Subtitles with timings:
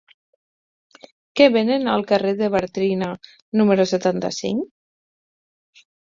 [1.39, 3.09] Què venen al carrer de Bartrina
[3.61, 5.83] número setanta-cinc?